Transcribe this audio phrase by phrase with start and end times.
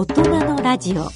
[0.00, 1.06] 大人のラジオ。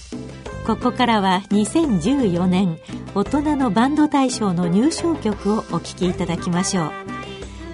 [0.67, 2.81] ここからは2014年
[3.15, 6.91] 大人のバンド大賞の入賞曲をお聴きいただきましょ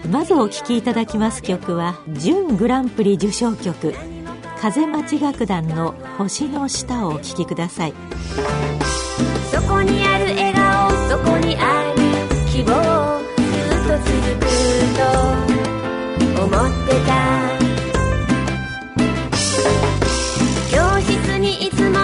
[0.05, 0.09] う。
[0.09, 3.95] まずお聴きいただきます曲は準グランプリ受賞曲
[4.61, 7.95] 風町楽団の星の下をお聴きください。
[9.51, 12.03] そこにある笑顔そこにある
[12.53, 12.71] 希望
[13.35, 14.47] ずっと続く
[16.37, 17.68] と思ってた。
[21.77, 21.98] は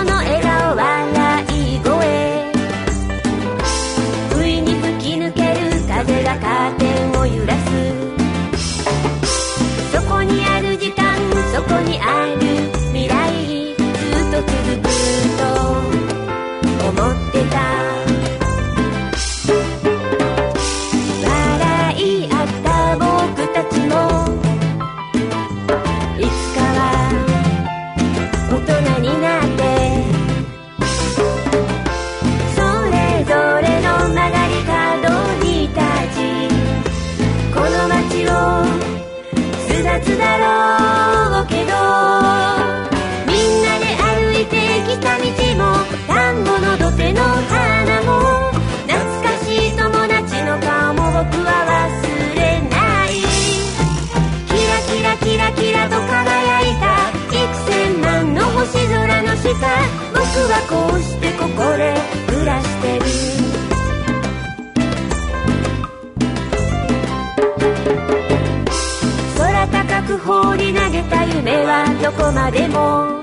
[71.45, 73.23] 夢はどこまでも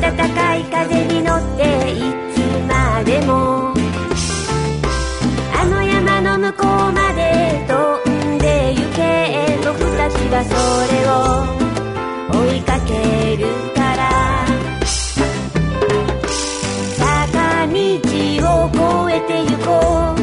[0.00, 2.00] 暖かい風に乗ってい
[2.34, 3.72] つまでも
[5.54, 10.50] あの山の向こうまで飛んで行け僕たちはそ
[10.90, 14.10] れを追いかけるから。
[16.98, 18.66] 坂道を
[19.06, 20.18] 越えてゆこう。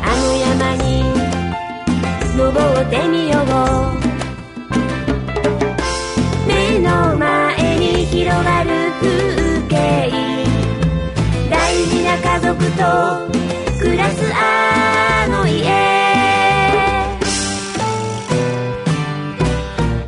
[0.00, 0.86] あの山に
[2.36, 2.46] 登
[2.86, 3.34] ってみよ
[3.94, 3.97] う。
[12.58, 12.82] 僕と
[13.78, 15.62] 暮らすあの家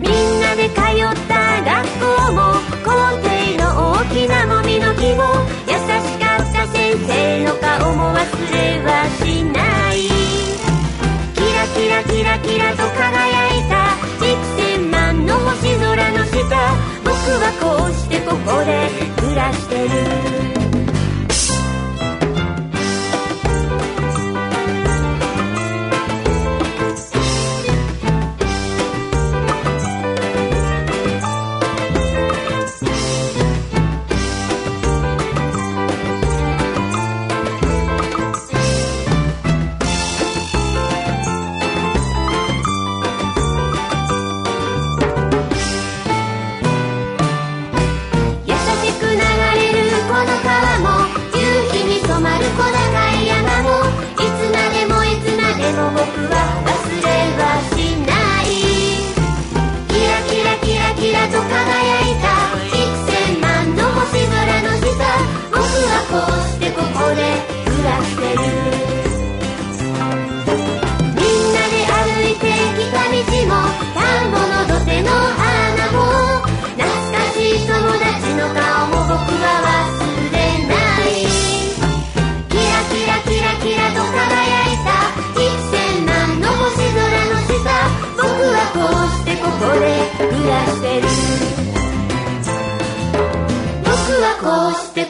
[0.01, 2.91] みんなで通った学校も校
[3.23, 5.23] 庭の大きなもみの木も
[5.69, 10.11] 優しかった先生の顔も忘れはしない。
[11.37, 13.95] キラキラキラキラと輝いた
[14.27, 16.35] 幾千万の星空の下。
[17.05, 18.89] 僕はこうしてここで
[19.21, 20.60] 暮らしてる。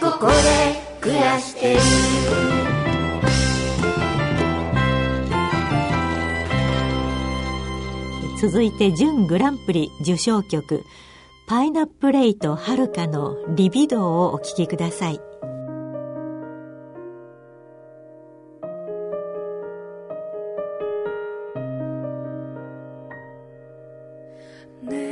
[0.01, 0.33] ここで
[0.99, 1.81] 暮らしてる。
[8.41, 10.83] 続いて準グランプリ受賞曲
[11.47, 15.21] パイナップレイとはるかのリビドーをお聴きください。
[24.91, 25.10] し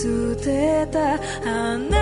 [0.00, 1.99] 捨てた花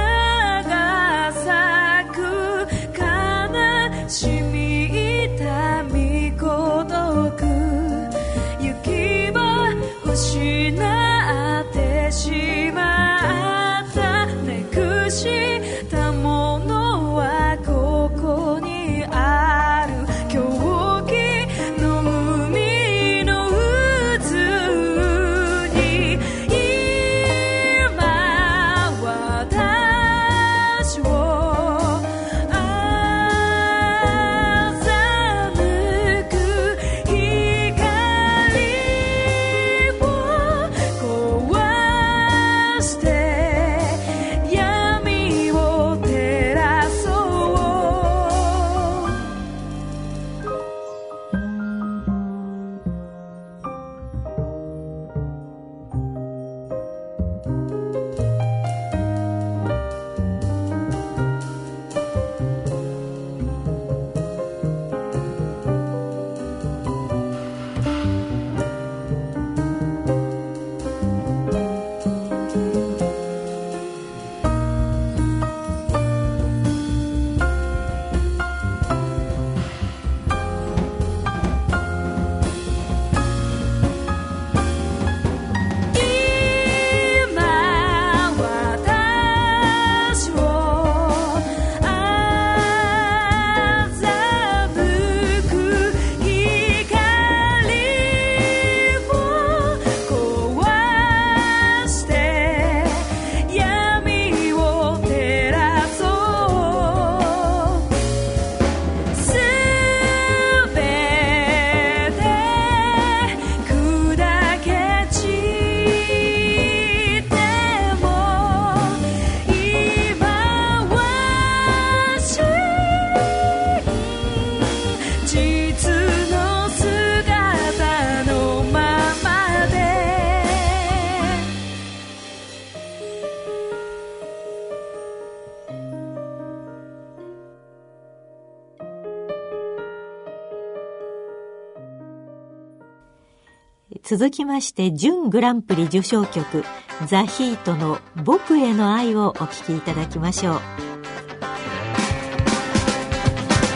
[144.08, 146.64] 続きまして準グランプリ受賞曲
[147.04, 150.60] 「ザ・ヒートの「僕への愛」をお聴きいただきましょう。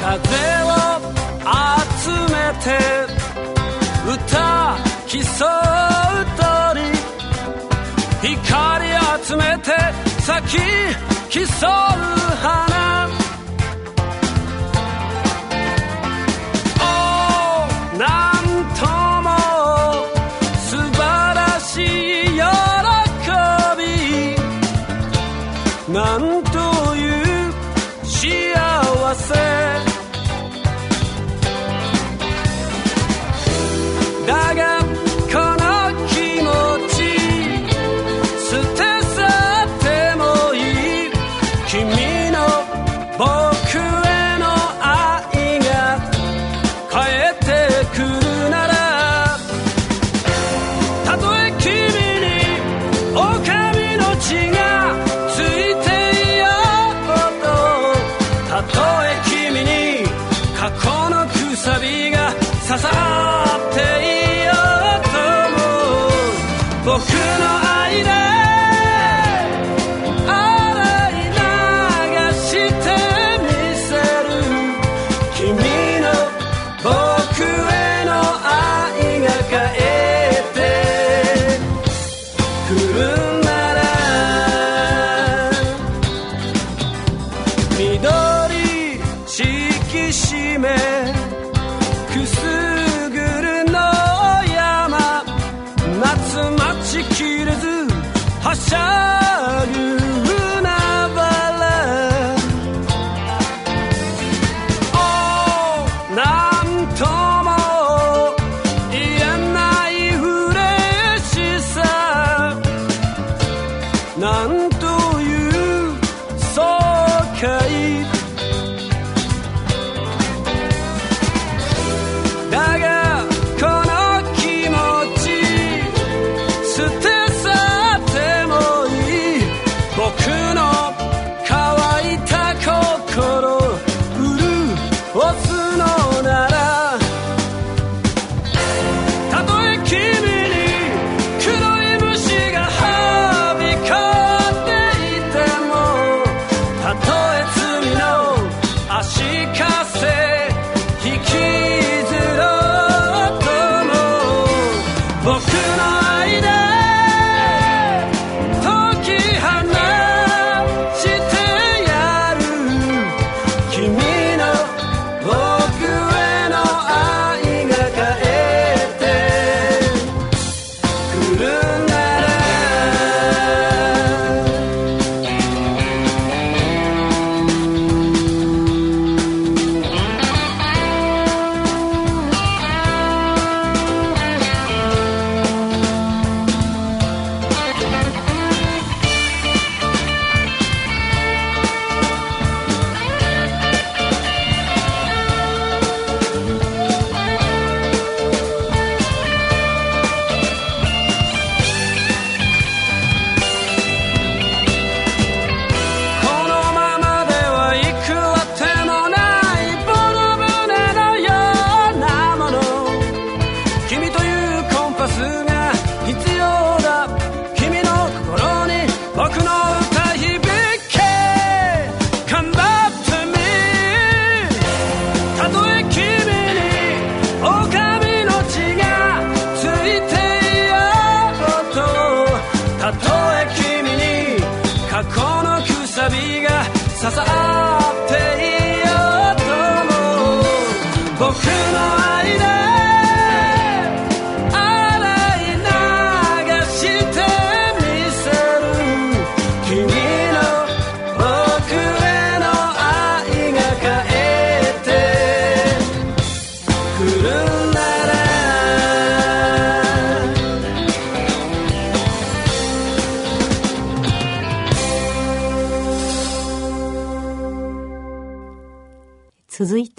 [0.01, 0.73] 風を
[2.01, 2.79] 集めて
[4.09, 5.21] 歌競う
[6.41, 6.81] 鳥。
[8.23, 8.87] 光
[9.23, 9.77] 集めて
[10.23, 10.59] 咲き
[11.29, 11.69] 競う
[12.41, 12.72] 花。
[41.73, 42.12] 君
[75.43, 75.72] She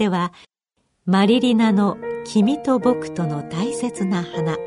[0.03, 0.33] ては
[1.05, 4.57] マリリナの「君と僕との大切な花」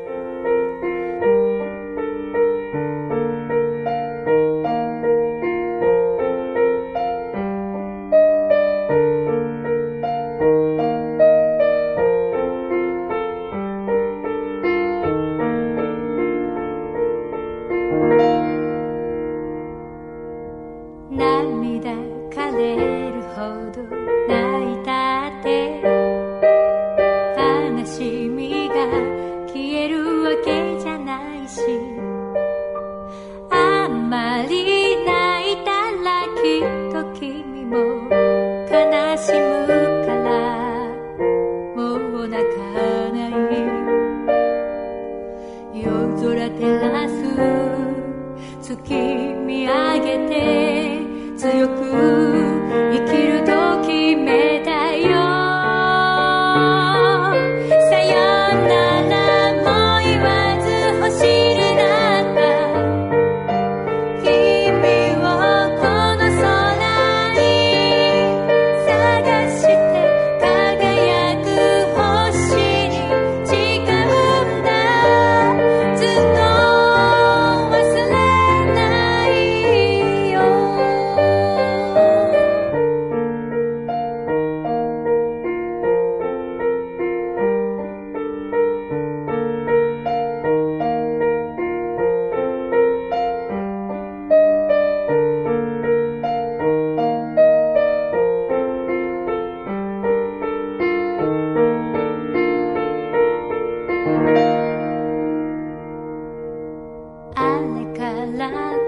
[37.77, 39.56] 뭐, 가나심은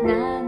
[0.10, 0.38] now.